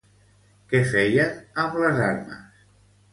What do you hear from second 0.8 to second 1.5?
feien